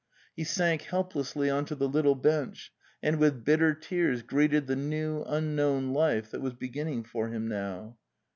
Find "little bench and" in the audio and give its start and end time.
1.87-3.19